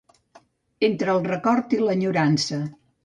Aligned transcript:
Entre 0.87 1.13
el 1.17 1.21
record 1.27 1.77
i 1.81 1.83
l'enyorança. 1.83 2.61